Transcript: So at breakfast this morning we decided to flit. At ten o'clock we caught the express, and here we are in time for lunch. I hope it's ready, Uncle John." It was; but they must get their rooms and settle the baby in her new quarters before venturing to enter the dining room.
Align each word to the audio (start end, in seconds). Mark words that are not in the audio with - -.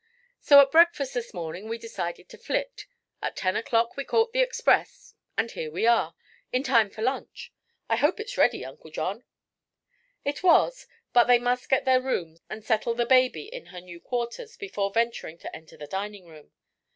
So 0.39 0.59
at 0.61 0.71
breakfast 0.71 1.13
this 1.13 1.31
morning 1.31 1.69
we 1.69 1.77
decided 1.77 2.27
to 2.29 2.37
flit. 2.39 2.87
At 3.21 3.35
ten 3.35 3.55
o'clock 3.55 3.95
we 3.95 4.03
caught 4.03 4.33
the 4.33 4.39
express, 4.39 5.13
and 5.37 5.51
here 5.51 5.69
we 5.69 5.85
are 5.85 6.15
in 6.51 6.63
time 6.63 6.89
for 6.89 7.03
lunch. 7.03 7.53
I 7.87 7.97
hope 7.97 8.19
it's 8.19 8.35
ready, 8.35 8.65
Uncle 8.65 8.89
John." 8.89 9.25
It 10.25 10.41
was; 10.41 10.87
but 11.13 11.25
they 11.25 11.37
must 11.37 11.69
get 11.69 11.85
their 11.85 12.01
rooms 12.01 12.39
and 12.49 12.65
settle 12.65 12.95
the 12.95 13.05
baby 13.05 13.43
in 13.43 13.67
her 13.67 13.79
new 13.79 13.99
quarters 13.99 14.57
before 14.57 14.89
venturing 14.91 15.37
to 15.37 15.55
enter 15.55 15.77
the 15.77 15.85
dining 15.85 16.25
room. 16.25 16.51